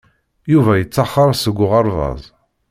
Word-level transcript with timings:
Yuba 0.51 0.71
yeṭṭaxer 0.79 1.29
seg 1.35 1.57
uɣerbaz. 1.63 2.21